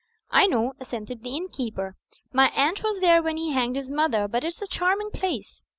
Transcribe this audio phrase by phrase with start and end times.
[0.31, 1.95] "I know," assented the innkeeper.
[2.33, 5.61] "My aunt was there when he hanged his mother; but it's a charming place."